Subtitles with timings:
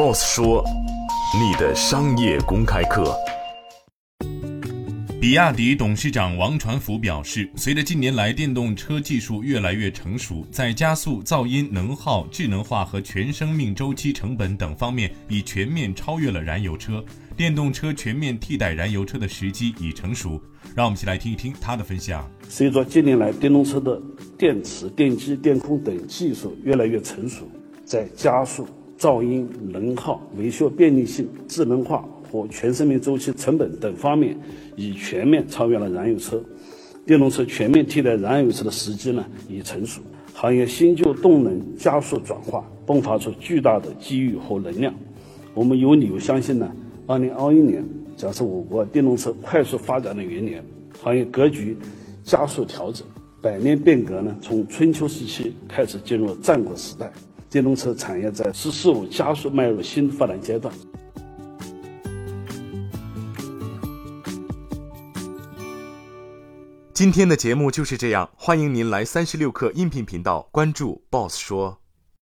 [0.00, 0.64] ，Boss 说，
[1.38, 3.14] 你的商业公开课。
[5.20, 17.04] 比亚迪董事长王传福表示，随着近年来电动车技术越来越成熟，在加速、噪音、能耗、智能化和全生命周期成本等方面，已全面超越了燃油车。
[17.36, 20.40] 电动车全面替代燃油车的时机已成熟。
[20.74, 22.26] 让我们一起来听一听他的分享。
[22.48, 24.00] 随着近年来电动车的
[24.38, 27.46] 电池、电机、电控等技术越来越成熟，
[27.84, 28.66] 在加速、
[29.00, 32.08] 噪音、能耗、维修便利性、智能化。
[32.32, 34.38] 和全生命周期成本等方面，
[34.76, 36.40] 已全面超越了燃油车，
[37.04, 40.00] 电动车全面替代燃油车的时机呢已成熟，
[40.32, 44.94] 行业新旧动能加速转化，迸发出巨大的机遇和能量。
[45.54, 46.70] 我们有理由相信呢，
[47.08, 47.84] 二零二一年
[48.16, 50.64] 将是我国电动车快速发展的元年，
[51.02, 51.76] 行业格局
[52.22, 53.04] 加速调整，
[53.42, 57.10] 百年变革呢从春秋时期开始进入战国时代，
[57.50, 60.72] 电动车产业在“十四五”加速迈入新发展阶段。
[66.94, 71.79] 今天的节目就是这样，欢迎您来三十六课音频频道关注 Boss 说。